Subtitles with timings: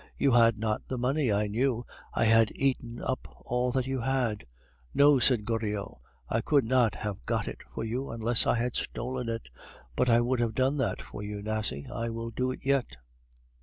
[0.17, 4.47] You had not the money, I knew, I had eaten up all that you had"
[4.95, 5.95] "No," said Goriot;
[6.27, 9.49] "I could not have got it for you unless I had stolen it.
[9.95, 11.85] But I would have done that for you, Nasie!
[11.91, 12.97] I will do it yet."